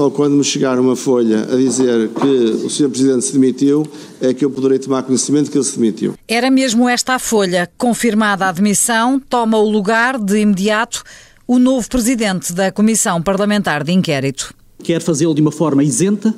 só 0.00 0.08
quando 0.08 0.32
me 0.32 0.42
chegar 0.42 0.78
uma 0.78 0.96
folha 0.96 1.42
a 1.42 1.56
dizer 1.56 2.08
que 2.08 2.26
o 2.64 2.70
Sr. 2.70 2.88
Presidente 2.88 3.22
se 3.26 3.34
demitiu 3.34 3.86
é 4.18 4.32
que 4.32 4.42
eu 4.42 4.50
poderei 4.50 4.78
tomar 4.78 5.02
conhecimento 5.02 5.50
que 5.50 5.58
ele 5.58 5.64
se 5.64 5.78
demitiu. 5.78 6.14
Era 6.26 6.50
mesmo 6.50 6.88
esta 6.88 7.16
a 7.16 7.18
folha. 7.18 7.70
Confirmada 7.76 8.46
a 8.46 8.48
admissão, 8.48 9.20
toma 9.20 9.58
o 9.58 9.68
lugar 9.68 10.18
de 10.18 10.38
imediato 10.38 11.04
o 11.46 11.58
novo 11.58 11.86
Presidente 11.86 12.54
da 12.54 12.72
Comissão 12.72 13.20
Parlamentar 13.20 13.84
de 13.84 13.92
Inquérito. 13.92 14.54
Quer 14.82 15.02
fazê-lo 15.02 15.34
de 15.34 15.42
uma 15.42 15.52
forma 15.52 15.84
isenta, 15.84 16.34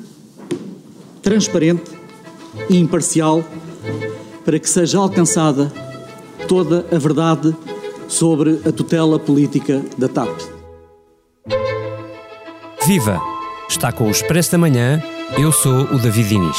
transparente 1.21 1.89
e 2.69 2.77
imparcial 2.77 3.45
para 4.43 4.59
que 4.59 4.69
seja 4.69 4.97
alcançada 4.97 5.71
toda 6.49 6.85
a 6.91 6.97
verdade 6.97 7.55
sobre 8.09 8.59
a 8.67 8.73
tutela 8.73 9.17
política 9.17 9.81
da 9.97 10.09
TAP. 10.09 10.37
Viva! 12.85 13.32
Está 13.73 13.91
com 13.91 14.03
o 14.03 14.11
Expresso 14.11 14.51
da 14.51 14.57
Manhã, 14.59 15.01
eu 15.35 15.51
sou 15.51 15.85
o 15.85 15.97
David 15.97 16.29
Diniz. 16.29 16.57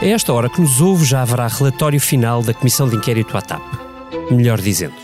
A 0.00 0.06
esta 0.06 0.32
hora 0.32 0.48
que 0.48 0.60
nos 0.60 0.80
ouve 0.80 1.04
já 1.04 1.22
haverá 1.22 1.48
relatório 1.48 2.00
final 2.00 2.40
da 2.40 2.54
Comissão 2.54 2.88
de 2.88 2.94
Inquérito 2.94 3.36
à 3.36 3.42
TAP. 3.42 3.60
Melhor 4.30 4.60
dizendo, 4.60 4.94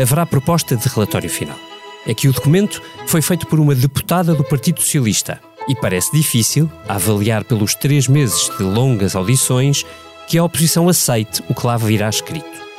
haverá 0.00 0.24
proposta 0.24 0.76
de 0.76 0.88
relatório 0.88 1.28
final. 1.28 1.58
É 2.06 2.14
que 2.14 2.28
o 2.28 2.32
documento 2.32 2.80
foi 3.08 3.20
feito 3.20 3.44
por 3.48 3.58
uma 3.58 3.74
deputada 3.74 4.34
do 4.34 4.44
Partido 4.44 4.80
Socialista 4.80 5.40
e 5.68 5.74
parece 5.74 6.12
difícil, 6.12 6.70
a 6.88 6.94
avaliar 6.94 7.42
pelos 7.42 7.74
três 7.74 8.06
meses 8.06 8.48
de 8.56 8.62
longas 8.62 9.16
audições, 9.16 9.84
que 10.28 10.38
a 10.38 10.44
oposição 10.44 10.88
aceite 10.88 11.42
o 11.48 11.54
que 11.54 11.66
lá 11.66 11.76
virá 11.76 12.08
escrito. 12.08 12.71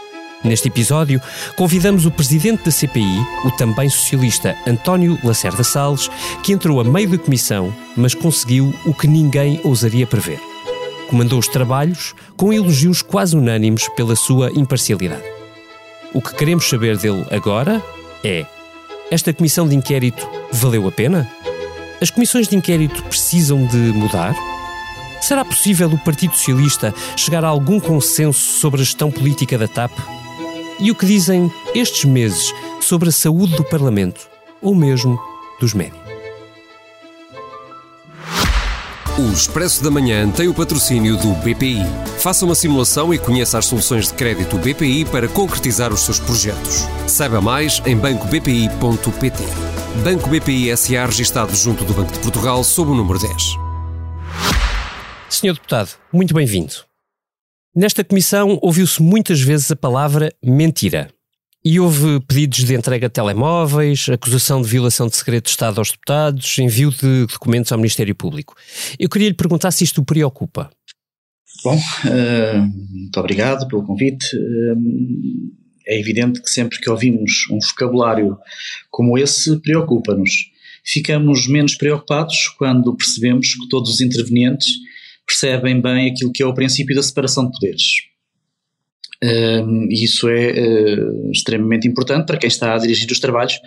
Neste 0.43 0.67
episódio, 0.67 1.21
convidamos 1.55 2.05
o 2.05 2.11
presidente 2.11 2.65
da 2.65 2.71
CPI, 2.71 3.25
o 3.45 3.51
também 3.51 3.87
socialista 3.87 4.57
António 4.67 5.17
Lacerda 5.23 5.63
Salles, 5.63 6.09
que 6.43 6.51
entrou 6.51 6.81
a 6.81 6.83
meio 6.83 7.09
da 7.09 7.17
comissão, 7.17 7.73
mas 7.95 8.13
conseguiu 8.13 8.73
o 8.85 8.93
que 8.93 9.07
ninguém 9.07 9.61
ousaria 9.63 10.05
prever. 10.05 10.39
Comandou 11.09 11.39
os 11.39 11.47
trabalhos 11.47 12.13
com 12.35 12.51
elogios 12.51 13.01
quase 13.01 13.37
unânimes 13.37 13.87
pela 13.95 14.17
sua 14.17 14.51
imparcialidade. 14.51 15.23
O 16.13 16.21
que 16.21 16.35
queremos 16.35 16.67
saber 16.67 16.97
dele 16.97 17.25
agora 17.31 17.81
é: 18.21 18.45
esta 19.09 19.33
comissão 19.33 19.65
de 19.65 19.75
inquérito 19.75 20.29
valeu 20.51 20.87
a 20.87 20.91
pena? 20.91 21.29
As 22.01 22.09
comissões 22.09 22.49
de 22.49 22.55
inquérito 22.57 23.01
precisam 23.03 23.65
de 23.65 23.77
mudar? 23.77 24.35
Será 25.21 25.45
possível 25.45 25.87
o 25.87 25.97
Partido 25.97 26.35
Socialista 26.35 26.93
chegar 27.15 27.45
a 27.45 27.47
algum 27.47 27.79
consenso 27.79 28.59
sobre 28.59 28.81
a 28.81 28.83
gestão 28.83 29.09
política 29.09 29.57
da 29.57 29.69
TAP? 29.69 29.91
E 30.79 30.91
o 30.91 30.95
que 30.95 31.05
dizem 31.05 31.51
estes 31.73 32.05
meses 32.05 32.53
sobre 32.81 33.09
a 33.09 33.11
saúde 33.11 33.55
do 33.55 33.63
Parlamento, 33.63 34.27
ou 34.61 34.75
mesmo 34.75 35.19
dos 35.59 35.73
médios? 35.73 36.03
O 39.17 39.31
Expresso 39.31 39.83
da 39.83 39.91
Manhã 39.91 40.29
tem 40.31 40.47
o 40.47 40.53
patrocínio 40.55 41.15
do 41.17 41.33
BPI. 41.35 41.85
Faça 42.17 42.45
uma 42.45 42.55
simulação 42.55 43.13
e 43.13 43.19
conheça 43.19 43.59
as 43.59 43.65
soluções 43.65 44.07
de 44.07 44.15
crédito 44.15 44.57
BPI 44.57 45.05
para 45.05 45.27
concretizar 45.27 45.93
os 45.93 46.01
seus 46.01 46.19
projetos. 46.19 46.87
Saiba 47.07 47.39
mais 47.39 47.79
em 47.85 47.95
bancobpi.pt. 47.95 49.43
Banco 50.03 50.29
BPI 50.29 50.75
SA 50.75 51.05
registado 51.05 51.55
junto 51.55 51.83
do 51.85 51.93
Banco 51.93 52.11
de 52.11 52.19
Portugal 52.19 52.63
sob 52.63 52.89
o 52.89 52.95
número 52.95 53.19
10. 53.19 53.33
Senhor 55.29 55.53
Deputado, 55.53 55.91
muito 56.11 56.33
bem-vindo. 56.33 56.73
Nesta 57.75 58.03
comissão 58.03 58.59
ouviu-se 58.61 59.01
muitas 59.01 59.41
vezes 59.41 59.71
a 59.71 59.75
palavra 59.75 60.31
mentira. 60.43 61.09
E 61.65 61.79
houve 61.79 62.19
pedidos 62.19 62.63
de 62.63 62.75
entrega 62.75 63.07
de 63.07 63.13
telemóveis, 63.13 64.07
acusação 64.09 64.61
de 64.61 64.67
violação 64.67 65.07
de 65.07 65.15
segredo 65.15 65.45
de 65.45 65.49
Estado 65.49 65.79
aos 65.79 65.89
deputados, 65.89 66.59
envio 66.59 66.91
de 66.91 67.25
documentos 67.25 67.71
ao 67.71 67.79
Ministério 67.79 68.13
Público. 68.13 68.53
Eu 68.99 69.09
queria 69.09 69.29
lhe 69.29 69.33
perguntar 69.33 69.71
se 69.71 69.83
isto 69.83 70.01
o 70.01 70.05
preocupa. 70.05 70.69
Bom, 71.63 71.75
uh, 71.75 72.95
muito 72.95 73.19
obrigado 73.19 73.67
pelo 73.67 73.83
convite. 73.83 74.23
Uh, 74.35 75.51
é 75.87 75.99
evidente 75.99 76.43
que 76.43 76.49
sempre 76.51 76.79
que 76.79 76.89
ouvimos 76.91 77.47
um 77.49 77.57
vocabulário 77.59 78.37
como 78.91 79.17
esse, 79.17 79.59
preocupa-nos. 79.61 80.51
Ficamos 80.85 81.47
menos 81.47 81.73
preocupados 81.73 82.49
quando 82.49 82.95
percebemos 82.95 83.55
que 83.55 83.67
todos 83.67 83.95
os 83.95 84.01
intervenientes 84.01 84.67
percebem 85.25 85.81
bem 85.81 86.11
aquilo 86.11 86.31
que 86.31 86.43
é 86.43 86.45
o 86.45 86.53
princípio 86.53 86.95
da 86.95 87.03
separação 87.03 87.45
de 87.45 87.51
poderes. 87.51 88.13
E 89.89 90.03
isso 90.03 90.27
é 90.27 90.51
uh, 90.51 91.31
extremamente 91.31 91.87
importante 91.87 92.25
para 92.25 92.37
quem 92.37 92.49
está 92.49 92.75
a 92.75 92.77
dirigir 92.77 93.09
os 93.09 93.19
trabalhos 93.19 93.57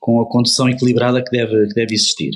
com 0.00 0.20
a 0.20 0.28
condução 0.28 0.68
equilibrada 0.68 1.22
que 1.22 1.30
deve, 1.30 1.68
que 1.68 1.74
deve 1.74 1.94
existir. 1.94 2.32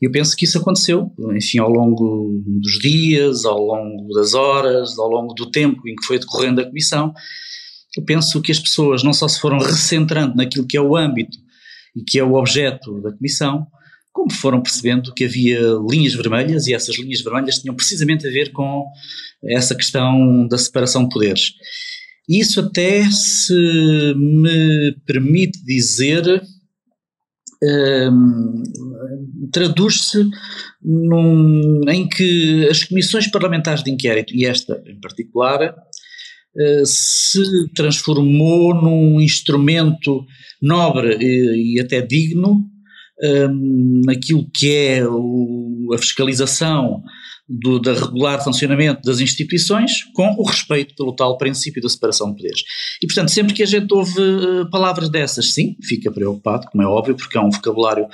Eu 0.00 0.10
penso 0.10 0.34
que 0.34 0.44
isso 0.44 0.58
aconteceu, 0.58 1.12
enfim, 1.36 1.58
ao 1.58 1.70
longo 1.70 2.32
dos 2.46 2.78
dias, 2.78 3.44
ao 3.44 3.62
longo 3.62 4.12
das 4.14 4.32
horas, 4.34 4.98
ao 4.98 5.08
longo 5.08 5.34
do 5.34 5.50
tempo 5.50 5.86
em 5.86 5.94
que 5.94 6.04
foi 6.04 6.18
decorrendo 6.18 6.60
a 6.60 6.64
comissão, 6.64 7.12
eu 7.96 8.04
penso 8.04 8.40
que 8.40 8.50
as 8.50 8.58
pessoas 8.58 9.02
não 9.02 9.12
só 9.12 9.28
se 9.28 9.38
foram 9.38 9.58
recentrando 9.58 10.36
naquilo 10.36 10.66
que 10.66 10.76
é 10.76 10.80
o 10.80 10.96
âmbito 10.96 11.36
e 11.94 12.02
que 12.02 12.18
é 12.18 12.24
o 12.24 12.34
objeto 12.34 13.00
da 13.02 13.12
comissão, 13.12 13.66
como 14.12 14.32
foram 14.32 14.62
percebendo 14.62 15.14
que 15.14 15.24
havia 15.24 15.60
linhas 15.88 16.14
vermelhas 16.14 16.66
e 16.66 16.74
essas 16.74 16.98
linhas 16.98 17.22
vermelhas 17.22 17.58
tinham 17.58 17.74
precisamente 17.74 18.26
a 18.26 18.30
ver 18.30 18.52
com 18.52 18.84
essa 19.44 19.74
questão 19.74 20.46
da 20.48 20.58
separação 20.58 21.04
de 21.04 21.10
poderes. 21.10 21.52
Isso 22.28 22.60
até 22.60 23.08
se 23.10 23.54
me 24.16 24.96
permite 25.06 25.64
dizer 25.64 26.42
um, 27.62 28.62
traduz-se 29.52 30.26
em 31.88 32.08
que 32.08 32.68
as 32.68 32.84
comissões 32.84 33.30
parlamentares 33.30 33.82
de 33.82 33.90
inquérito, 33.90 34.34
e 34.34 34.46
esta 34.46 34.82
em 34.86 34.98
particular, 35.00 35.74
eh, 36.56 36.82
se 36.84 37.42
transformou 37.74 38.74
num 38.74 39.20
instrumento 39.20 40.24
nobre 40.60 41.16
e, 41.20 41.74
e 41.74 41.80
até 41.80 42.00
digno 42.00 42.64
um, 43.22 44.02
naquilo 44.04 44.48
que 44.52 44.74
é 44.74 45.06
o, 45.06 45.90
a 45.94 45.98
fiscalização 45.98 47.02
do 47.50 47.80
da 47.80 47.92
regular 47.92 48.42
funcionamento 48.44 49.02
das 49.02 49.18
instituições 49.18 50.04
com 50.14 50.36
o 50.38 50.44
respeito 50.44 50.94
pelo 50.94 51.12
tal 51.12 51.36
princípio 51.36 51.82
da 51.82 51.88
separação 51.88 52.30
de 52.30 52.36
poderes. 52.36 52.62
E, 53.02 53.06
portanto, 53.06 53.32
sempre 53.32 53.52
que 53.52 53.62
a 53.62 53.66
gente 53.66 53.92
ouve 53.92 54.20
uh, 54.20 54.70
palavras 54.70 55.10
dessas, 55.10 55.52
sim, 55.52 55.76
fica 55.82 56.12
preocupado, 56.12 56.68
como 56.70 56.82
é 56.82 56.86
óbvio, 56.86 57.16
porque 57.16 57.36
é 57.36 57.40
um 57.40 57.50
vocabulário 57.50 58.06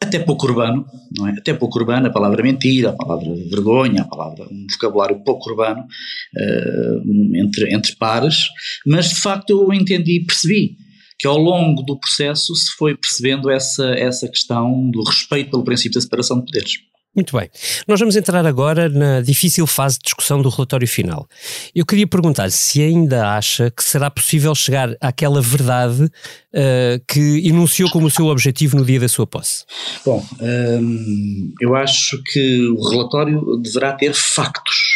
até 0.00 0.18
pouco 0.18 0.46
urbano, 0.46 0.86
não 1.16 1.28
é? 1.28 1.32
Até 1.32 1.52
pouco 1.52 1.78
urbano, 1.78 2.06
a 2.06 2.10
palavra 2.10 2.42
mentira, 2.42 2.90
a 2.90 2.92
palavra 2.92 3.34
vergonha, 3.50 4.02
a 4.02 4.04
palavra, 4.06 4.44
um 4.50 4.66
vocabulário 4.70 5.22
pouco 5.24 5.50
urbano 5.50 5.82
uh, 5.82 7.36
entre, 7.36 7.74
entre 7.74 7.94
pares, 7.96 8.46
mas 8.86 9.10
de 9.10 9.16
facto 9.16 9.50
eu 9.50 9.72
entendi 9.74 10.16
e 10.16 10.24
percebi 10.24 10.76
que 11.24 11.28
ao 11.28 11.38
longo 11.38 11.82
do 11.82 11.98
processo 11.98 12.54
se 12.54 12.70
foi 12.72 12.94
percebendo 12.94 13.50
essa, 13.50 13.86
essa 13.94 14.28
questão 14.28 14.90
do 14.90 15.02
respeito 15.02 15.52
pelo 15.52 15.64
princípio 15.64 15.94
da 15.94 16.02
separação 16.02 16.38
de 16.38 16.44
poderes. 16.44 16.72
Muito 17.16 17.34
bem. 17.34 17.48
Nós 17.88 17.98
vamos 17.98 18.14
entrar 18.14 18.44
agora 18.44 18.90
na 18.90 19.22
difícil 19.22 19.66
fase 19.66 19.96
de 19.96 20.02
discussão 20.04 20.42
do 20.42 20.50
relatório 20.50 20.86
final. 20.86 21.26
Eu 21.74 21.86
queria 21.86 22.06
perguntar 22.06 22.50
se 22.50 22.82
ainda 22.82 23.30
acha 23.30 23.70
que 23.70 23.82
será 23.82 24.10
possível 24.10 24.54
chegar 24.54 24.94
àquela 25.00 25.40
verdade 25.40 26.02
uh, 26.04 27.02
que 27.08 27.48
enunciou 27.48 27.88
como 27.90 28.08
o 28.08 28.10
seu 28.10 28.26
objetivo 28.26 28.76
no 28.76 28.84
dia 28.84 29.00
da 29.00 29.08
sua 29.08 29.26
posse. 29.26 29.64
Bom, 30.04 30.22
hum, 30.42 31.54
eu 31.58 31.74
acho 31.74 32.20
que 32.26 32.68
o 32.68 32.86
relatório 32.86 33.56
deverá 33.62 33.92
ter 33.92 34.12
factos. 34.12 34.93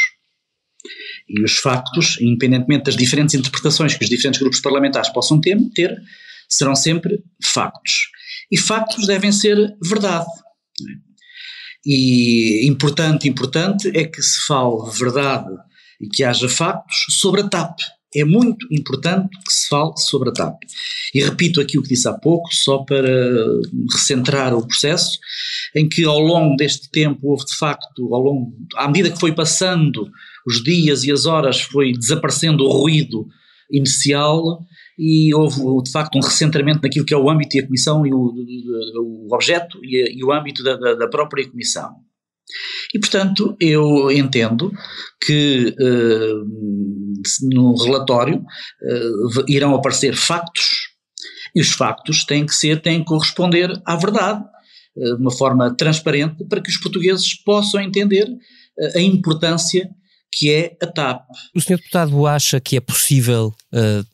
E 1.29 1.43
os 1.43 1.59
factos, 1.59 2.19
independentemente 2.21 2.85
das 2.85 2.97
diferentes 2.97 3.35
interpretações 3.35 3.95
que 3.95 4.05
os 4.05 4.11
diferentes 4.11 4.41
grupos 4.41 4.61
parlamentares 4.61 5.11
possam 5.11 5.41
ter, 5.41 5.59
ter 5.75 5.97
serão 6.49 6.75
sempre 6.75 7.23
factos. 7.43 8.09
E 8.51 8.57
factos 8.57 9.07
devem 9.07 9.31
ser 9.31 9.77
verdade. 9.83 10.27
E 11.85 12.67
importante, 12.67 13.29
importante 13.29 13.91
é 13.95 14.05
que 14.05 14.23
se 14.23 14.47
fale 14.47 14.91
verdade 14.99 15.55
e 16.01 16.09
que 16.09 16.25
haja 16.25 16.49
factos 16.49 17.07
sobre 17.11 17.43
a 17.43 17.49
TAP. 17.49 17.79
É 18.15 18.25
muito 18.25 18.67
importante 18.71 19.29
que 19.47 19.53
se 19.53 19.69
fale 19.69 19.93
sobre 19.97 20.31
a 20.31 20.33
TAP. 20.33 20.57
E 21.15 21.23
repito 21.23 21.61
aqui 21.61 21.79
o 21.79 21.83
que 21.83 21.91
disse 21.91 22.09
há 22.09 22.13
pouco, 22.15 22.49
só 22.55 22.79
para 22.79 23.09
recentrar 23.93 24.55
o 24.55 24.67
processo, 24.67 25.19
em 25.77 25.87
que 25.87 26.05
ao 26.05 26.19
longo 26.19 26.57
deste 26.57 26.91
tempo 26.91 27.29
houve 27.29 27.45
de 27.45 27.57
facto, 27.57 28.15
ao 28.15 28.21
longo, 28.21 28.55
à 28.77 28.87
medida 28.87 29.11
que 29.11 29.21
foi 29.21 29.33
passando 29.33 30.11
os 30.49 30.65
dias 30.65 31.05
e 31.05 31.13
as 31.13 31.27
horas, 31.27 31.61
foi 31.61 31.93
desaparecendo 31.93 32.65
o 32.65 32.73
ruído 32.73 33.27
inicial 33.71 34.61
e 34.99 35.33
houve 35.35 35.61
de 35.85 35.91
facto 35.93 36.17
um 36.17 36.23
recentramento 36.23 36.81
naquilo 36.83 37.05
que 37.05 37.13
é 37.13 37.17
o 37.17 37.29
âmbito 37.29 37.57
e 37.57 37.61
a 37.61 37.67
comissão 37.67 38.07
e 38.07 38.13
o, 38.13 38.33
o 38.99 39.35
objeto 39.35 39.79
e, 39.85 40.19
e, 40.19 40.25
o 40.25 40.33
âmbito 40.33 40.63
da, 40.63 40.77
da, 40.95 41.09
própria 41.09 41.49
comissão. 41.49 41.91
E 42.95 42.99
portanto 42.99 43.55
eu 43.61 44.11
entendo 44.11 44.73
que 45.25 45.77
uh, 45.79 47.49
no 47.55 47.77
relatório 47.77 48.39
uh, 48.39 49.45
irão 49.47 49.75
aparecer 49.75 50.17
factos 50.17 50.89
E 51.55 51.61
os 51.61 51.73
factos 51.73 52.25
têm 52.25 52.47
que 52.47 52.55
ser, 52.55 52.81
têm 52.81 53.01
que 53.01 53.07
corresponder 53.07 53.71
à 53.85 53.97
verdade, 53.97 54.43
de 54.97 55.21
uma 55.21 55.31
forma 55.31 55.77
transparente, 55.77 56.45
para 56.49 56.61
que 56.61 56.71
os 56.71 56.79
portugueses 56.79 57.35
possam 57.45 57.81
entender 57.81 58.27
a 58.97 59.01
importância 59.01 59.89
que 60.31 60.53
é 60.53 60.77
a 60.83 60.87
TAP. 60.87 61.27
O 61.55 61.61
senhor 61.61 61.79
deputado 61.79 62.27
acha 62.27 62.61
que 62.61 62.77
é 62.77 62.81
possível 62.81 63.55
uh, 63.73 64.07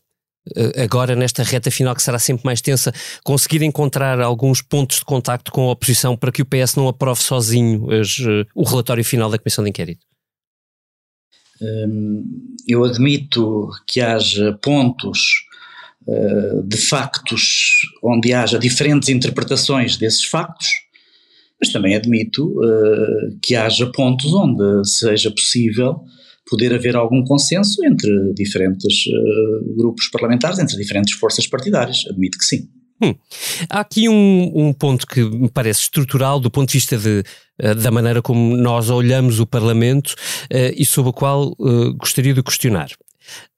agora 0.82 1.16
nesta 1.16 1.43
reta 1.43 1.70
final 1.70 1.94
que 1.94 2.02
será 2.02 2.19
sempre 2.19 2.44
mais 2.44 2.61
tensa, 2.61 2.93
conseguir 3.25 3.62
encontrar 3.62 4.20
alguns 4.20 4.61
pontos 4.61 4.99
de 4.99 5.05
contacto 5.05 5.50
com 5.50 5.69
a 5.69 5.72
oposição 5.72 6.16
para 6.16 6.31
que 6.31 6.43
o 6.43 6.46
PS 6.46 6.75
não 6.76 6.88
aprove 6.88 7.22
sozinho 7.22 7.90
as, 7.90 8.19
uh, 8.19 8.46
o 8.55 8.64
relatório 8.64 9.05
final 9.05 9.31
da 9.31 9.38
Comissão 9.38 9.64
de 9.64 9.70
Inquérito? 9.70 10.05
Um, 11.61 12.55
eu 12.67 12.84
admito 12.84 13.70
que 13.87 14.00
haja 14.00 14.58
pontos 14.60 15.46
uh, 16.06 16.62
de 16.62 16.76
factos 16.76 17.81
onde 18.02 18.32
haja 18.32 18.58
diferentes 18.58 19.08
interpretações 19.08 19.96
desses 19.96 20.25
factos, 20.25 20.69
mas 21.64 21.72
também 21.72 21.94
admito 21.94 22.46
uh, 22.46 23.38
que 23.43 23.56
haja 23.56 23.90
pontos 23.90 24.32
onde 24.34 24.87
seja 24.87 25.31
possível 25.31 26.00
poder 26.46 26.75
haver 26.75 26.94
algum 26.94 27.25
consenso 27.25 27.82
entre 27.87 28.34
diferentes 28.34 29.06
uh, 29.06 29.76
grupos 29.76 30.08
parlamentares, 30.08 30.58
entre 30.58 30.76
diferentes 30.76 31.14
forças 31.14 31.46
partidárias. 31.46 32.05
Admito 32.11 32.37
que 32.37 32.44
sim. 32.44 32.69
Hum. 33.02 33.14
Há 33.70 33.81
aqui 33.81 34.08
um, 34.08 34.52
um, 34.55 34.72
ponto 34.72 35.06
que 35.06 35.25
me 35.25 35.50
parece 35.50 35.81
estrutural 35.81 36.38
do 36.38 36.50
ponto 36.50 36.69
de 36.69 36.75
vista 36.75 36.99
de, 36.99 37.25
uh, 37.62 37.75
da 37.75 37.90
maneira 37.90 38.20
como 38.20 38.56
nós 38.56 38.90
olhamos 38.90 39.40
o 39.40 39.46
Parlamento 39.46 40.10
uh, 40.10 40.75
e 40.76 40.84
sobre 40.84 41.10
o 41.10 41.12
qual 41.14 41.55
uh, 41.58 41.94
gostaria 41.94 42.34
de 42.34 42.43
questionar 42.43 42.90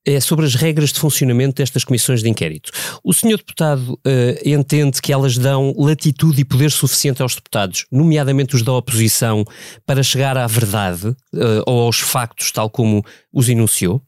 é 0.07 0.21
sobre 0.21 0.47
as 0.47 0.55
regras 0.55 0.93
de 0.93 1.01
funcionamento 1.01 1.57
destas 1.57 1.83
comissões 1.83 2.23
de 2.23 2.31
inquérito. 2.31 2.71
O 3.03 3.13
senhor 3.13 3.39
deputado 3.39 3.95
uh, 3.95 4.49
entende 4.49 5.03
que 5.03 5.13
elas 5.13 5.37
dão 5.37 5.75
latitude 5.77 6.41
e 6.41 6.45
poder 6.45 6.71
suficiente 6.71 7.21
aos 7.21 7.35
deputados, 7.35 7.87
nomeadamente 7.91 8.55
os 8.55 8.63
da 8.63 8.73
oposição, 8.73 9.45
para 9.85 10.03
chegar 10.05 10.39
à 10.39 10.47
verdade 10.47 11.09
uh, 11.09 11.63
ou 11.67 11.81
aos 11.83 11.99
factos, 11.99 12.53
tal 12.53 12.71
como 12.71 13.05
os 13.33 13.49
enunciou? 13.49 14.01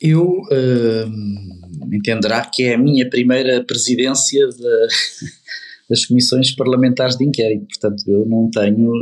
Eu 0.00 0.24
uh, 0.24 1.92
entenderá 1.92 2.42
que 2.42 2.62
é 2.62 2.74
a 2.74 2.78
minha 2.78 3.10
primeira 3.10 3.62
presidência 3.64 4.46
de, 4.46 4.88
das 5.90 6.06
comissões 6.06 6.52
parlamentares 6.52 7.16
de 7.16 7.24
inquérito, 7.24 7.66
portanto 7.66 8.04
eu 8.06 8.24
não 8.24 8.48
tenho 8.48 8.92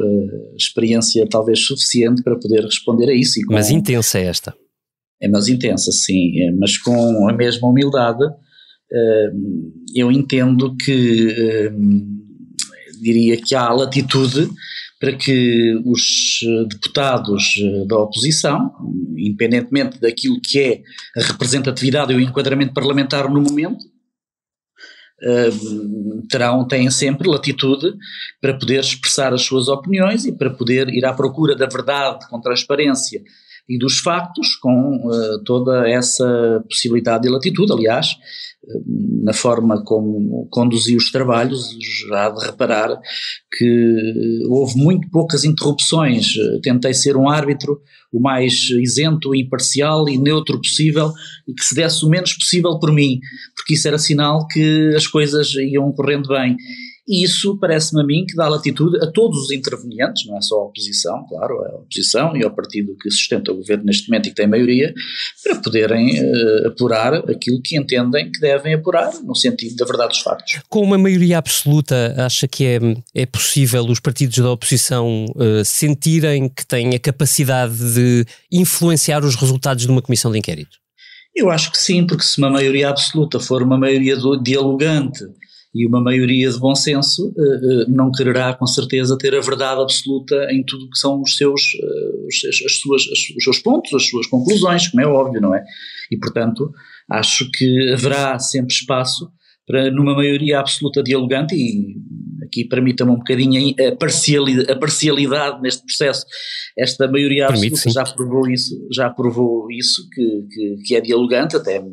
experiência 0.57 1.27
talvez 1.29 1.61
suficiente 1.61 2.23
para 2.23 2.37
poder 2.37 2.65
responder 2.65 3.11
a 3.11 3.15
isso. 3.15 3.39
Com... 3.47 3.53
Mas 3.53 3.71
intensa 3.71 4.19
é 4.19 4.25
esta 4.25 4.55
é 5.21 5.29
mais 5.29 5.49
intensa, 5.49 5.91
sim, 5.93 6.41
é, 6.41 6.53
mas 6.53 6.79
com 6.79 7.29
a 7.29 7.33
mesma 7.33 7.69
humildade, 7.69 8.25
eh, 8.91 9.31
eu 9.95 10.11
entendo 10.11 10.77
que 10.77 11.29
eh, 11.31 11.73
diria 13.03 13.37
que 13.41 13.55
há 13.55 13.71
latitude 13.73 14.51
para 14.99 15.13
que 15.13 15.81
os 15.85 16.41
deputados 16.69 17.55
da 17.87 17.99
oposição, 17.99 18.73
independentemente 19.17 20.01
daquilo 20.01 20.41
que 20.41 20.59
é 20.59 20.83
a 21.17 21.25
representatividade 21.25 22.13
e 22.13 22.17
o 22.17 22.21
enquadramento 22.21 22.75
parlamentar 22.75 23.31
no 23.31 23.41
momento, 23.41 23.85
eh, 25.23 25.51
terão, 26.31 26.67
têm 26.67 26.91
sempre 26.91 27.29
latitude 27.29 27.93
para 28.41 28.59
poder 28.59 28.81
expressar 28.81 29.33
as 29.35 29.43
suas 29.43 29.69
opiniões 29.69 30.25
e 30.25 30.33
para 30.33 30.51
poder 30.51 30.89
ir 30.89 31.05
à 31.05 31.13
procura 31.13 31.55
da 31.55 31.67
verdade 31.67 32.29
com 32.29 32.41
transparência 32.41 33.23
e 33.69 33.79
dos 33.79 33.99
factos, 33.99 34.57
com 34.57 34.97
uh, 34.97 35.43
toda 35.45 35.89
essa 35.89 36.65
possibilidade 36.69 37.29
e 37.29 37.31
latitude. 37.31 37.73
Aliás, 37.73 38.13
uh, 38.65 38.83
na 39.25 39.33
forma 39.33 39.83
como 39.85 40.49
conduzi 40.51 40.97
os 40.97 41.11
trabalhos, 41.11 41.77
já 42.09 42.31
de 42.31 42.47
reparar 42.47 42.99
que 43.57 44.43
houve 44.49 44.77
muito 44.79 45.11
poucas 45.11 45.45
interrupções. 45.45 46.33
Tentei 46.63 46.95
ser 46.95 47.17
um 47.17 47.29
árbitro 47.29 47.81
o 48.13 48.21
mais 48.21 48.71
isento, 48.71 49.35
imparcial 49.35 50.09
e 50.09 50.17
neutro 50.19 50.59
possível 50.59 51.13
e 51.47 51.53
que 51.53 51.65
se 51.65 51.75
desse 51.75 52.05
o 52.05 52.09
menos 52.09 52.33
possível 52.33 52.79
por 52.79 52.93
mim, 52.93 53.21
porque 53.55 53.75
isso 53.75 53.87
era 53.87 53.99
sinal 53.99 54.47
que 54.49 54.95
as 54.97 55.07
coisas 55.07 55.53
iam 55.55 55.93
correndo 55.93 56.29
bem. 56.29 56.57
E 57.09 57.25
isso 57.25 57.57
parece-me 57.59 58.03
a 58.03 58.05
mim 58.05 58.27
que 58.27 58.37
dá 58.37 58.47
latitude 58.49 58.99
a 59.03 59.11
todos 59.11 59.45
os 59.45 59.51
intervenientes, 59.51 60.27
não 60.27 60.37
é 60.37 60.43
só 60.43 60.57
a 60.57 60.65
oposição, 60.67 61.25
claro, 61.27 61.55
a 61.65 61.77
oposição 61.77 62.37
e 62.37 62.45
ao 62.45 62.51
partido 62.51 62.95
que 63.01 63.11
sustenta 63.11 63.51
o 63.51 63.57
governo 63.57 63.85
neste 63.85 64.11
momento 64.11 64.27
e 64.27 64.29
que 64.29 64.37
tem 64.37 64.47
maioria, 64.47 64.93
para 65.43 65.57
poderem 65.57 66.21
uh, 66.21 66.69
apurar 66.69 67.15
aquilo 67.15 67.63
que 67.65 67.79
entendem 67.79 68.31
que 68.31 68.39
devem 68.41 68.75
apurar, 68.75 69.11
no 69.25 69.35
sentido 69.35 69.77
da 69.77 69.87
verdade 69.87 70.11
dos 70.11 70.21
factos. 70.21 70.61
Com 70.69 70.83
uma 70.83 70.99
maioria 70.99 71.39
absoluta, 71.39 72.15
acha 72.19 72.47
que 72.47 72.67
é, 72.67 72.79
é 73.15 73.25
possível 73.25 73.87
os 73.87 74.01
partidos 74.01 74.37
da 74.37 74.51
oposição 74.51 75.25
uh, 75.35 75.65
sentirem 75.65 76.47
que 76.51 76.67
têm 76.67 76.95
a 76.95 76.99
capacidade 76.99 77.95
de 77.95 78.27
influenciar 78.53 79.25
os 79.25 79.35
resultados 79.35 79.87
de 79.87 79.91
uma 79.91 80.03
comissão 80.03 80.31
de 80.31 80.39
inquérito? 80.39 80.77
Eu 81.35 81.51
acho 81.51 81.71
que 81.73 81.79
sim, 81.79 82.07
porque 82.07 82.25
se 82.25 82.37
uma 82.37 82.51
maioria 82.51 82.91
absoluta 82.91 83.41
for 83.41 83.63
uma 83.63 83.79
maioria 83.79 84.17
dialogante 84.43 85.25
e 85.79 85.87
uma 85.87 86.01
maioria 86.03 86.51
de 86.51 86.59
bom 86.59 86.75
senso 86.75 87.29
uh, 87.29 87.31
uh, 87.31 87.85
não 87.89 88.11
quererá 88.11 88.53
com 88.55 88.67
certeza 88.67 89.17
ter 89.17 89.35
a 89.35 89.41
verdade 89.41 89.81
absoluta 89.81 90.35
em 90.51 90.65
tudo 90.65 90.91
que 90.91 90.99
são 90.99 91.21
os 91.23 91.37
seus, 91.37 91.63
os, 92.27 92.65
as 92.67 92.79
suas, 92.81 93.03
as, 93.03 93.37
os 93.37 93.45
seus 93.45 93.59
pontos, 93.61 93.95
as 93.95 94.09
suas 94.09 94.27
conclusões, 94.27 94.89
como 94.89 95.03
é 95.03 95.07
óbvio, 95.07 95.41
não 95.41 95.55
é? 95.55 95.63
E 96.11 96.19
portanto 96.19 96.73
acho 97.09 97.49
que 97.53 97.93
haverá 97.93 98.39
sempre 98.39 98.75
espaço 98.75 99.31
para 99.67 99.91
numa 99.91 100.15
maioria 100.15 100.59
absoluta 100.59 101.03
dialogante 101.03 101.55
e 101.55 101.97
aqui 102.43 102.65
permita-me 102.65 103.13
um 103.13 103.17
bocadinho 103.17 103.75
a 103.87 103.95
parcialidade, 103.95 104.73
a 104.73 104.77
parcialidade 104.77 105.61
neste 105.61 105.85
processo, 105.85 106.25
esta 106.77 107.07
maioria 107.07 107.47
absoluta 107.47 107.91
já 107.91 108.05
provou 108.05 108.49
isso, 108.49 108.89
já 108.91 109.11
provou 109.11 109.71
isso 109.71 110.09
que, 110.11 110.47
que, 110.51 110.77
que 110.87 110.97
é 110.97 111.01
dialogante 111.01 111.55
até 111.57 111.85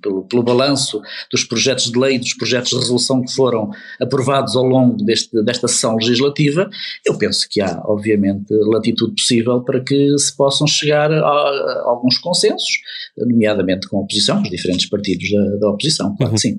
pelo, 0.00 0.24
pelo 0.24 0.42
balanço 0.42 1.00
dos 1.30 1.44
projetos 1.44 1.90
de 1.90 1.98
lei, 1.98 2.18
dos 2.18 2.34
projetos 2.34 2.70
de 2.70 2.76
resolução 2.76 3.22
que 3.22 3.32
foram 3.32 3.70
aprovados 4.00 4.56
ao 4.56 4.64
longo 4.64 4.96
deste, 5.04 5.42
desta 5.42 5.68
sessão 5.68 5.96
legislativa, 5.96 6.68
eu 7.04 7.16
penso 7.16 7.46
que 7.50 7.60
há, 7.60 7.80
obviamente, 7.84 8.46
latitude 8.50 9.14
possível 9.14 9.60
para 9.62 9.80
que 9.80 10.18
se 10.18 10.36
possam 10.36 10.66
chegar 10.66 11.10
a, 11.12 11.24
a 11.24 11.82
alguns 11.86 12.18
consensos, 12.18 12.70
nomeadamente 13.16 13.88
com 13.88 13.98
a 13.98 14.00
oposição, 14.00 14.42
os 14.42 14.50
diferentes 14.50 14.88
partidos 14.88 15.30
da, 15.30 15.56
da 15.56 15.70
oposição, 15.70 16.14
claro 16.16 16.32
uhum. 16.32 16.36
que 16.36 16.40
sim. 16.40 16.58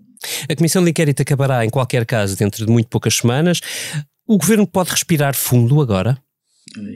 A 0.50 0.56
comissão 0.56 0.84
de 0.84 0.90
inquérito 0.90 1.22
acabará, 1.22 1.66
em 1.66 1.70
qualquer 1.70 2.06
caso, 2.06 2.38
dentro 2.38 2.66
de 2.66 2.72
muito 2.72 2.88
poucas 2.88 3.16
semanas. 3.16 3.60
O 4.26 4.38
governo 4.38 4.66
pode 4.66 4.92
respirar 4.92 5.36
fundo 5.36 5.82
agora? 5.82 6.18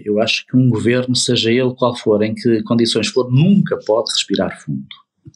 Eu 0.06 0.22
acho 0.22 0.46
que 0.48 0.56
um 0.56 0.70
governo, 0.70 1.16
seja 1.16 1.52
ele 1.52 1.74
qual 1.76 1.96
for, 1.96 2.24
em 2.24 2.34
que 2.34 2.64
condições 2.64 3.08
for, 3.08 3.30
nunca 3.30 3.78
pode 3.86 4.12
respirar 4.12 4.60
fundo. 4.64 4.88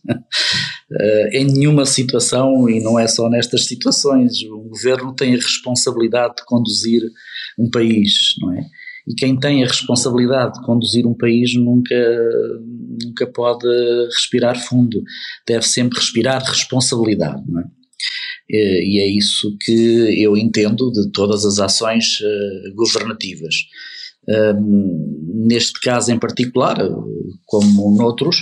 Eh, 0.93 1.39
em 1.39 1.45
nenhuma 1.45 1.86
situação, 1.86 2.69
e 2.69 2.81
não 2.81 3.00
é 3.00 3.07
só 3.07 3.29
nestas 3.29 3.65
situações, 3.65 4.43
o 4.43 4.57
governo 4.57 5.15
tem 5.15 5.33
a 5.33 5.38
responsabilidade 5.38 6.36
de 6.36 6.45
conduzir 6.45 7.01
um 7.57 7.69
país, 7.69 8.33
não 8.41 8.53
é? 8.53 8.65
E 9.07 9.15
quem 9.15 9.39
tem 9.39 9.63
a 9.63 9.67
responsabilidade 9.67 10.55
de 10.55 10.65
conduzir 10.65 11.07
um 11.07 11.13
país 11.13 11.55
nunca, 11.55 11.95
nunca 13.01 13.25
pode 13.25 13.65
respirar 14.07 14.60
fundo, 14.67 15.01
deve 15.48 15.65
sempre 15.65 15.98
respirar 15.98 16.43
responsabilidade, 16.43 17.41
não 17.48 17.62
é? 17.62 17.63
Eh, 18.51 18.83
e 18.86 19.00
é 19.00 19.07
isso 19.07 19.55
que 19.62 20.21
eu 20.21 20.36
entendo 20.36 20.91
de 20.91 21.10
todas 21.12 21.45
as 21.45 21.60
ações 21.60 22.19
uh, 22.19 22.75
governativas. 22.75 23.55
Um, 24.30 25.22
neste 25.48 25.80
caso 25.82 26.12
em 26.12 26.20
particular, 26.20 26.78
como 27.46 27.96
noutros, 27.98 28.38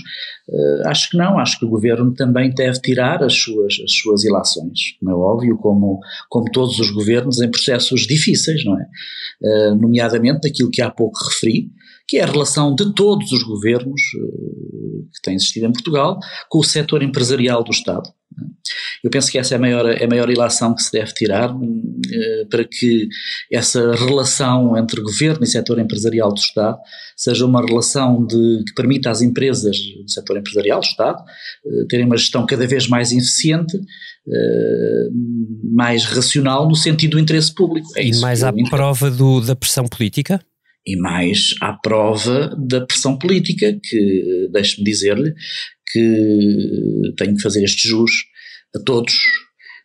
uh, 0.49 0.87
acho 0.87 1.09
que 1.09 1.17
não, 1.17 1.39
acho 1.39 1.57
que 1.57 1.65
o 1.65 1.69
governo 1.69 2.13
também 2.13 2.53
deve 2.53 2.79
tirar 2.81 3.23
as 3.23 3.33
suas, 3.33 3.75
as 3.83 3.93
suas 3.93 4.23
ilações, 4.23 4.97
como 4.99 5.11
é 5.11 5.15
óbvio, 5.15 5.57
como, 5.57 5.99
como 6.29 6.51
todos 6.51 6.79
os 6.79 6.91
governos 6.91 7.41
em 7.41 7.49
processos 7.49 8.01
difíceis, 8.01 8.63
não 8.65 8.77
é? 8.79 8.85
Uh, 9.41 9.75
nomeadamente 9.75 10.47
aquilo 10.47 10.69
que 10.69 10.81
há 10.81 10.91
pouco 10.91 11.17
referi, 11.29 11.71
que 12.07 12.17
é 12.17 12.23
a 12.23 12.27
relação 12.27 12.75
de 12.75 12.93
todos 12.93 13.31
os 13.31 13.43
governos 13.43 14.01
uh, 14.17 15.07
que 15.13 15.21
têm 15.23 15.35
existido 15.35 15.67
em 15.67 15.71
Portugal 15.71 16.19
com 16.49 16.59
o 16.59 16.63
setor 16.63 17.01
empresarial 17.01 17.63
do 17.63 17.71
Estado. 17.71 18.09
Eu 19.03 19.09
penso 19.09 19.31
que 19.31 19.37
essa 19.37 19.55
é 19.55 19.57
a 19.57 19.59
maior, 19.59 19.89
é 19.89 20.03
a 20.03 20.07
maior 20.07 20.29
ilação 20.29 20.75
que 20.75 20.81
se 20.81 20.91
deve 20.91 21.13
tirar 21.13 21.55
eh, 22.11 22.45
para 22.49 22.65
que 22.65 23.07
essa 23.51 23.93
relação 23.95 24.77
entre 24.77 25.01
governo 25.01 25.43
e 25.43 25.47
setor 25.47 25.79
empresarial 25.79 26.33
do 26.33 26.39
Estado 26.39 26.77
seja 27.15 27.45
uma 27.45 27.65
relação 27.65 28.25
de, 28.25 28.63
que 28.67 28.73
permita 28.73 29.09
às 29.09 29.21
empresas 29.21 29.77
do 29.77 30.09
setor 30.09 30.37
empresarial 30.37 30.79
do 30.79 30.85
Estado 30.85 31.23
eh, 31.65 31.85
terem 31.89 32.05
uma 32.05 32.17
gestão 32.17 32.45
cada 32.45 32.67
vez 32.67 32.87
mais 32.87 33.11
eficiente, 33.11 33.77
eh, 33.77 35.07
mais 35.71 36.05
racional 36.05 36.67
no 36.67 36.75
sentido 36.75 37.11
do 37.11 37.19
interesse 37.19 37.53
público. 37.53 37.89
É 37.95 38.05
e 38.05 38.19
mais 38.19 38.43
à 38.43 38.51
prova 38.69 39.09
do, 39.09 39.41
da 39.41 39.55
pressão 39.55 39.87
política? 39.87 40.39
e 40.85 40.95
mais 40.95 41.53
à 41.61 41.73
prova 41.73 42.55
da 42.57 42.81
pressão 42.81 43.17
política, 43.17 43.77
que 43.83 44.49
deixe-me 44.51 44.83
dizer-lhe 44.83 45.33
que 45.89 47.13
tenho 47.17 47.35
que 47.35 47.41
fazer 47.41 47.63
este 47.63 47.87
jus 47.87 48.11
a 48.75 48.79
todos, 48.79 49.13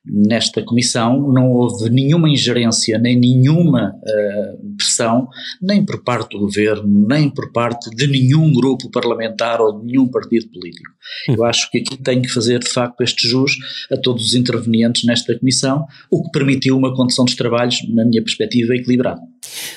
nesta 0.07 0.63
comissão 0.63 1.33
não 1.33 1.51
houve 1.51 1.89
nenhuma 1.89 2.29
ingerência, 2.29 2.99
nem 2.99 3.19
nenhuma 3.19 3.95
uh, 3.95 4.77
pressão, 4.77 5.29
nem 5.63 5.85
por 5.85 6.05
parte 6.05 6.37
do 6.37 6.41
governo, 6.41 7.07
nem 7.09 7.31
por 7.31 7.51
parte 7.53 7.89
de 7.91 8.07
nenhum 8.07 8.53
grupo 8.53 8.91
parlamentar 8.91 9.61
ou 9.61 9.81
de 9.81 9.87
nenhum 9.87 10.07
partido 10.07 10.49
político. 10.51 10.91
Eu 11.29 11.41
hum. 11.41 11.45
acho 11.45 11.71
que 11.71 11.79
aqui 11.79 11.97
tenho 11.97 12.23
que 12.23 12.29
fazer, 12.29 12.59
de 12.59 12.69
facto, 12.69 13.01
este 13.01 13.27
jus 13.27 13.57
a 13.91 13.97
todos 13.97 14.27
os 14.27 14.35
intervenientes 14.35 15.05
nesta 15.05 15.39
comissão, 15.39 15.87
o 16.11 16.23
que 16.23 16.31
permitiu 16.31 16.77
uma 16.77 16.95
condução 16.95 17.25
dos 17.25 17.35
trabalhos, 17.35 17.77
na 17.89 18.05
minha 18.05 18.23
perspectiva, 18.23 18.77
equilibrada. 18.77 19.21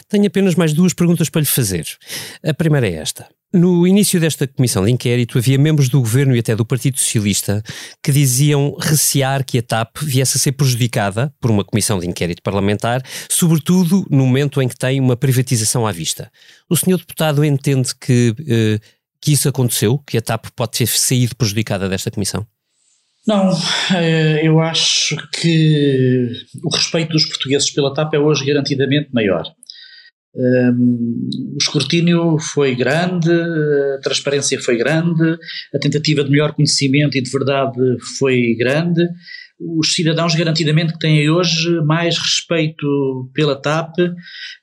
Tenho 0.09 0.27
apenas 0.27 0.55
mais 0.55 0.73
duas 0.73 0.93
perguntas 0.93 1.29
para 1.29 1.41
lhe 1.41 1.47
fazer. 1.47 1.85
A 2.43 2.53
primeira 2.53 2.87
é 2.87 2.93
esta. 2.93 3.27
No 3.53 3.87
início 3.87 4.19
desta 4.19 4.45
comissão 4.45 4.83
de 4.83 4.91
inquérito, 4.91 5.37
havia 5.37 5.57
membros 5.57 5.87
do 5.87 6.01
governo 6.01 6.35
e 6.35 6.39
até 6.39 6.53
do 6.53 6.65
Partido 6.65 6.99
Socialista 6.99 7.63
que 8.03 8.11
diziam 8.11 8.75
recear 8.77 9.43
que 9.45 9.57
a 9.57 9.63
TAP 9.63 9.97
viesse 10.01 10.37
a 10.37 10.39
ser 10.39 10.51
prejudicada 10.51 11.33
por 11.39 11.49
uma 11.49 11.63
comissão 11.63 11.97
de 11.97 12.05
inquérito 12.05 12.43
parlamentar, 12.43 13.01
sobretudo 13.29 14.05
no 14.09 14.25
momento 14.25 14.61
em 14.61 14.67
que 14.67 14.75
tem 14.75 14.99
uma 14.99 15.15
privatização 15.15 15.87
à 15.87 15.93
vista. 15.93 16.29
O 16.69 16.75
senhor 16.75 16.97
deputado 16.97 17.43
entende 17.43 17.93
que, 17.95 18.35
eh, 18.47 18.79
que 19.21 19.31
isso 19.31 19.47
aconteceu, 19.47 19.97
que 19.99 20.17
a 20.17 20.21
TAP 20.21 20.47
pode 20.53 20.71
ter 20.79 20.87
saído 20.87 21.33
prejudicada 21.35 21.87
desta 21.87 22.11
comissão? 22.11 22.45
Não, 23.27 23.51
eh, 23.93 24.47
eu 24.47 24.61
acho 24.61 25.17
que 25.33 26.29
o 26.63 26.73
respeito 26.73 27.11
dos 27.11 27.25
portugueses 27.25 27.69
pela 27.69 27.93
TAP 27.93 28.13
é 28.13 28.19
hoje 28.19 28.45
garantidamente 28.45 29.09
maior. 29.13 29.43
Um, 30.33 31.29
o 31.53 31.57
escrutínio 31.59 32.37
foi 32.39 32.75
grande, 32.75 33.31
a 33.31 33.99
transparência 34.01 34.61
foi 34.61 34.77
grande, 34.77 35.37
a 35.73 35.79
tentativa 35.79 36.23
de 36.23 36.29
melhor 36.29 36.53
conhecimento 36.53 37.17
e 37.17 37.21
de 37.21 37.29
verdade 37.29 37.77
foi 38.17 38.55
grande. 38.57 39.01
Os 39.59 39.93
cidadãos 39.93 40.35
garantidamente 40.35 40.93
que 40.93 40.99
têm 40.99 41.29
hoje 41.29 41.81
mais 41.81 42.17
respeito 42.17 43.31
pela 43.33 43.59
TAP 43.59 43.95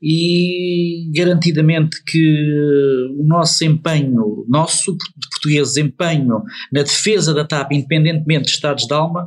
e 0.01 1.11
garantidamente 1.13 2.03
que 2.05 3.11
o 3.19 3.25
nosso 3.27 3.65
empenho, 3.65 4.45
nosso 4.49 4.97
português 5.31 5.77
empenho 5.77 6.43
na 6.73 6.83
defesa 6.83 7.35
da 7.35 7.45
TAP, 7.45 7.73
independentemente 7.73 8.45
de 8.45 8.51
estados 8.51 8.87
de 8.87 8.95
alma, 8.95 9.27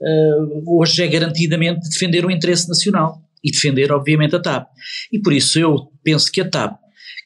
uh, 0.00 0.78
hoje 0.78 1.02
é 1.02 1.08
garantidamente 1.08 1.88
defender 1.88 2.24
o 2.24 2.30
interesse 2.30 2.68
nacional 2.68 3.20
e 3.42 3.50
defender, 3.50 3.90
obviamente, 3.92 4.36
a 4.36 4.40
TAP. 4.40 4.68
E 5.12 5.20
por 5.20 5.32
isso 5.32 5.58
eu 5.58 5.88
penso 6.04 6.30
que 6.30 6.40
a 6.40 6.48
TAP, 6.48 6.78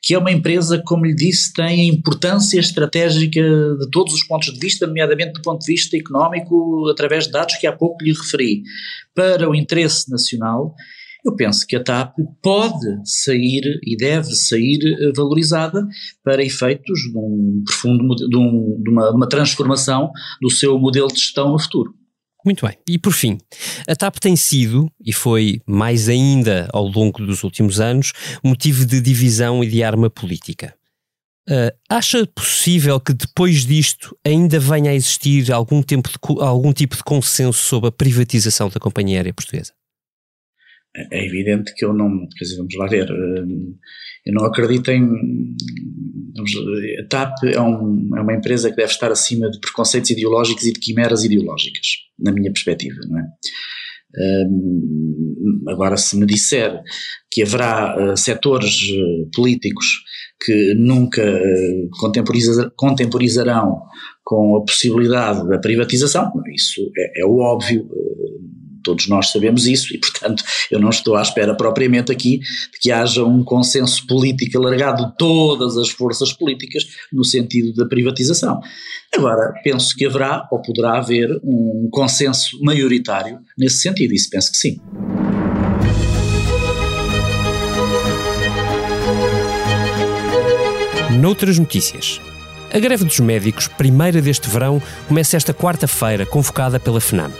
que 0.02 0.14
é 0.14 0.18
uma 0.18 0.30
empresa, 0.30 0.82
como 0.84 1.06
lhe 1.06 1.14
disse, 1.14 1.52
tem 1.52 1.88
importância 1.88 2.58
estratégica 2.60 3.40
de 3.40 3.90
todos 3.90 4.12
os 4.12 4.26
pontos 4.26 4.52
de 4.52 4.58
vista, 4.58 4.86
nomeadamente 4.86 5.32
do 5.32 5.42
ponto 5.42 5.60
de 5.60 5.72
vista 5.72 5.96
económico, 5.96 6.88
através 6.90 7.24
de 7.24 7.32
dados 7.32 7.56
que 7.56 7.66
há 7.66 7.72
pouco 7.72 8.04
lhe 8.04 8.12
referi, 8.12 8.62
para 9.14 9.48
o 9.48 9.54
interesse 9.54 10.10
nacional. 10.10 10.74
Eu 11.24 11.34
penso 11.34 11.66
que 11.66 11.74
a 11.74 11.82
TAP 11.82 12.16
pode 12.42 13.00
sair 13.04 13.62
e 13.82 13.96
deve 13.96 14.34
sair 14.34 14.78
valorizada 15.16 15.82
para 16.22 16.44
efeitos 16.44 17.00
de 17.00 17.16
um 17.16 17.62
profundo 17.64 18.14
de, 18.14 18.36
um, 18.36 18.82
de, 18.82 18.90
uma, 18.90 19.08
de 19.08 19.16
uma 19.16 19.28
transformação 19.28 20.10
do 20.42 20.50
seu 20.50 20.78
modelo 20.78 21.08
de 21.08 21.18
gestão 21.18 21.50
no 21.50 21.58
futuro. 21.58 21.94
Muito 22.44 22.66
bem. 22.66 22.76
E 22.86 22.98
por 22.98 23.12
fim, 23.12 23.38
a 23.88 23.96
TAP 23.96 24.16
tem 24.18 24.36
sido, 24.36 24.90
e 25.04 25.12
foi 25.12 25.62
mais 25.66 26.08
ainda 26.08 26.68
ao 26.72 26.86
longo 26.86 27.24
dos 27.24 27.42
últimos 27.42 27.80
anos, 27.80 28.12
motivo 28.42 28.84
de 28.84 29.00
divisão 29.00 29.64
e 29.64 29.68
de 29.68 29.82
arma 29.82 30.10
política. 30.10 30.74
Uh, 31.48 31.72
acha 31.90 32.26
possível 32.26 32.98
que 32.98 33.12
depois 33.12 33.66
disto 33.66 34.16
ainda 34.24 34.58
venha 34.58 34.90
a 34.90 34.94
existir 34.94 35.52
algum, 35.52 35.82
tempo 35.82 36.08
de, 36.08 36.16
algum 36.42 36.72
tipo 36.72 36.96
de 36.96 37.02
consenso 37.02 37.58
sobre 37.58 37.88
a 37.88 37.92
privatização 37.92 38.70
da 38.70 38.80
companhia 38.80 39.18
aérea 39.18 39.34
portuguesa? 39.34 39.72
É 41.10 41.26
evidente 41.26 41.74
que 41.74 41.84
eu 41.84 41.92
não. 41.92 42.26
Quer 42.38 42.44
dizer, 42.44 42.56
vamos 42.56 42.74
lá 42.76 42.86
ver. 42.86 43.10
Uh, 43.10 43.76
eu 44.24 44.32
não 44.32 44.46
acredito 44.46 44.90
em. 44.90 45.54
A 46.36 47.08
TAP 47.08 47.44
é, 47.44 47.60
um, 47.60 48.10
é, 48.16 48.20
uma 48.20 48.34
empresa 48.34 48.70
que 48.70 48.76
deve 48.76 48.90
estar 48.90 49.10
acima 49.10 49.50
de 49.50 49.60
preconceitos 49.60 50.10
ideológicos 50.10 50.64
e 50.64 50.72
de 50.72 50.80
quimeras 50.80 51.24
ideológicas, 51.24 51.86
na 52.18 52.32
minha 52.32 52.52
perspectiva, 52.52 53.00
não 53.08 53.20
é? 53.20 53.24
Um, 54.16 55.64
agora, 55.68 55.96
se 55.96 56.16
me 56.16 56.24
disser 56.24 56.80
que 57.30 57.42
haverá 57.42 58.12
uh, 58.12 58.16
setores 58.16 58.80
uh, 58.90 59.28
políticos 59.34 59.86
que 60.44 60.74
nunca 60.74 61.22
uh, 61.22 61.88
contemporiza, 61.98 62.72
contemporizarão 62.76 63.82
com 64.22 64.56
a 64.56 64.64
possibilidade 64.64 65.48
da 65.48 65.58
privatização, 65.58 66.30
isso 66.54 66.80
é, 66.96 67.22
é 67.22 67.26
o 67.26 67.38
óbvio 67.38 67.88
todos 68.84 69.08
nós 69.08 69.32
sabemos 69.32 69.66
isso 69.66 69.92
e, 69.92 69.98
portanto, 69.98 70.44
eu 70.70 70.78
não 70.78 70.90
estou 70.90 71.16
à 71.16 71.22
espera 71.22 71.56
propriamente 71.56 72.12
aqui 72.12 72.38
de 72.38 72.78
que 72.80 72.92
haja 72.92 73.24
um 73.24 73.42
consenso 73.42 74.06
político 74.06 74.58
alargado 74.58 75.06
de 75.06 75.16
todas 75.16 75.76
as 75.76 75.88
forças 75.88 76.32
políticas 76.32 76.84
no 77.12 77.24
sentido 77.24 77.74
da 77.74 77.86
privatização. 77.88 78.60
Agora, 79.12 79.52
penso 79.64 79.96
que 79.96 80.06
haverá 80.06 80.46
ou 80.52 80.60
poderá 80.60 80.98
haver 80.98 81.28
um 81.42 81.88
consenso 81.90 82.58
maioritário 82.62 83.38
nesse 83.58 83.78
sentido, 83.78 84.12
isso 84.12 84.28
penso 84.30 84.52
que 84.52 84.58
sim. 84.58 84.80
Noutras 91.20 91.58
notícias. 91.58 92.20
A 92.70 92.78
greve 92.78 93.04
dos 93.04 93.20
médicos, 93.20 93.68
primeira 93.68 94.20
deste 94.20 94.48
verão, 94.48 94.82
começa 95.06 95.36
esta 95.36 95.54
quarta-feira, 95.54 96.26
convocada 96.26 96.78
pela 96.78 97.00
FNAM 97.00 97.30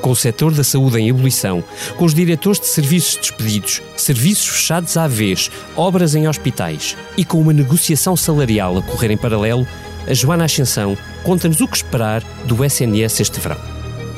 com 0.00 0.10
o 0.10 0.16
setor 0.16 0.52
da 0.52 0.64
saúde 0.64 0.98
em 0.98 1.08
ebulição, 1.08 1.62
com 1.96 2.04
os 2.04 2.14
diretores 2.14 2.60
de 2.60 2.66
serviços 2.66 3.16
despedidos, 3.16 3.82
serviços 3.96 4.48
fechados 4.48 4.96
à 4.96 5.06
vez, 5.06 5.50
obras 5.76 6.14
em 6.14 6.28
hospitais 6.28 6.96
e 7.16 7.24
com 7.24 7.40
uma 7.40 7.52
negociação 7.52 8.16
salarial 8.16 8.78
a 8.78 8.82
correr 8.82 9.10
em 9.10 9.16
paralelo, 9.16 9.66
a 10.06 10.14
Joana 10.14 10.44
Ascensão 10.44 10.96
conta-nos 11.22 11.60
o 11.60 11.68
que 11.68 11.76
esperar 11.76 12.22
do 12.44 12.64
SNS 12.64 13.20
este 13.20 13.40
verão. 13.40 13.60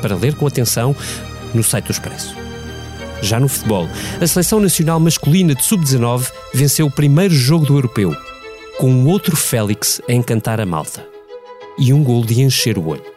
Para 0.00 0.16
ler 0.16 0.34
com 0.34 0.46
atenção 0.46 0.94
no 1.54 1.62
site 1.62 1.86
do 1.86 1.92
Expresso. 1.92 2.34
Já 3.20 3.38
no 3.38 3.48
futebol, 3.48 3.88
a 4.20 4.26
seleção 4.26 4.58
nacional 4.58 4.98
masculina 4.98 5.54
de 5.54 5.64
sub-19 5.64 6.30
venceu 6.52 6.86
o 6.86 6.90
primeiro 6.90 7.32
jogo 7.32 7.64
do 7.64 7.76
europeu, 7.76 8.14
com 8.78 8.90
um 8.90 9.06
outro 9.06 9.36
Félix 9.36 10.00
a 10.08 10.12
encantar 10.12 10.60
a 10.60 10.66
malta. 10.66 11.06
E 11.78 11.92
um 11.92 12.02
gol 12.02 12.24
de 12.24 12.42
encher 12.42 12.76
o 12.76 12.88
olho. 12.88 13.12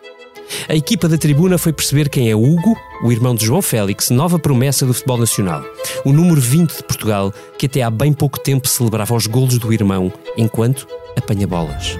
A 0.67 0.75
equipa 0.75 1.07
da 1.07 1.17
tribuna 1.17 1.57
foi 1.57 1.73
perceber 1.73 2.09
quem 2.09 2.29
é 2.29 2.35
Hugo, 2.35 2.75
o 3.03 3.11
irmão 3.11 3.35
de 3.35 3.45
João 3.45 3.61
Félix, 3.61 4.09
nova 4.09 4.39
promessa 4.39 4.85
do 4.85 4.93
futebol 4.93 5.17
nacional. 5.17 5.63
O 6.03 6.11
número 6.11 6.39
20 6.39 6.77
de 6.77 6.83
Portugal, 6.83 7.33
que 7.57 7.65
até 7.65 7.81
há 7.81 7.89
bem 7.89 8.13
pouco 8.13 8.39
tempo 8.39 8.67
celebrava 8.67 9.15
os 9.15 9.27
golos 9.27 9.57
do 9.57 9.73
irmão, 9.73 10.11
enquanto 10.37 10.87
apanha 11.15 11.47
bolas. 11.47 11.97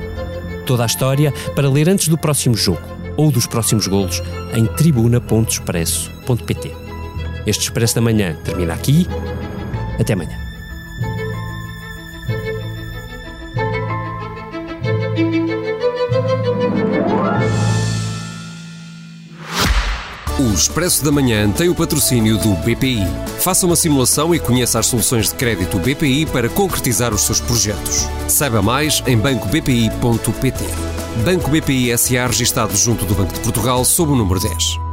Toda 0.66 0.84
a 0.84 0.88
história 0.88 1.34
para 1.56 1.70
ler 1.70 1.90
antes 1.90 2.08
do 2.08 2.18
próximo 2.18 2.56
jogo 2.56 2.82
ou 3.18 3.32
dos 3.32 3.48
próximos 3.48 3.88
golos 3.88 4.22
em 4.54 4.66
tribuna.expresso.pt. 4.66 6.72
Este 7.46 7.64
Expresso 7.64 7.96
da 7.96 8.02
Manhã 8.02 8.36
termina 8.44 8.74
aqui. 8.74 9.08
Até 10.00 10.14
amanhã. 10.14 10.45
O 20.38 20.54
Expresso 20.54 21.01
da 21.01 21.13
Manhã 21.13 21.50
tem 21.50 21.70
o 21.70 21.75
patrocínio 21.75 22.38
do 22.38 22.50
BPI. 22.56 23.08
Faça 23.39 23.65
uma 23.65 23.75
simulação 23.77 24.36
e 24.36 24.39
conheça 24.39 24.77
as 24.77 24.86
soluções 24.86 25.30
de 25.30 25.36
crédito 25.36 25.80
BPI 25.80 26.25
para 26.25 26.50
concretizar 26.50 27.13
os 27.13 27.22
seus 27.22 27.39
projetos. 27.39 28.06
Saiba 28.27 28.62
mais 28.62 29.01
em 29.08 29.18
bancobpi.pt. 29.18 30.65
Banco 31.24 31.50
BPI 31.50 31.98
SA 31.98 32.27
registado 32.27 32.75
junto 32.75 33.06
do 33.06 33.15
Banco 33.15 33.34
de 33.34 33.39
Portugal 33.39 33.86
sob 33.86 34.12
o 34.12 34.15
número 34.15 34.42
10. 34.42 34.85